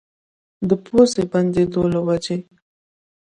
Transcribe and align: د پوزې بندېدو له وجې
د 0.69 0.71
پوزې 0.85 1.23
بندېدو 1.31 1.83
له 1.93 1.99
وجې 2.07 2.37